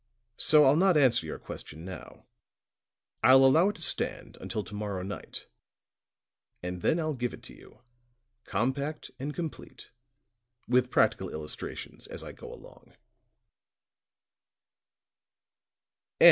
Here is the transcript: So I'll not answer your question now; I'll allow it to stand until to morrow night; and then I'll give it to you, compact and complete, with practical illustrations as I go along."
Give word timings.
So 0.39 0.63
I'll 0.63 0.75
not 0.77 0.97
answer 0.97 1.27
your 1.27 1.37
question 1.37 1.85
now; 1.85 2.25
I'll 3.21 3.45
allow 3.45 3.69
it 3.69 3.75
to 3.75 3.83
stand 3.83 4.35
until 4.41 4.63
to 4.63 4.73
morrow 4.73 5.03
night; 5.03 5.45
and 6.63 6.81
then 6.81 6.99
I'll 6.99 7.13
give 7.13 7.35
it 7.35 7.43
to 7.43 7.53
you, 7.53 7.83
compact 8.43 9.11
and 9.19 9.31
complete, 9.31 9.91
with 10.67 10.89
practical 10.89 11.29
illustrations 11.29 12.07
as 12.07 12.23
I 12.23 12.31
go 12.31 12.51
along." 12.51 12.95